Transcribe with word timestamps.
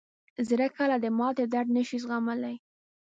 زړه 0.47 0.67
کله 0.77 0.95
د 0.99 1.05
ماتې 1.17 1.45
درد 1.53 1.69
نه 1.77 1.83
شي 1.87 1.97
زغملی. 2.03 2.55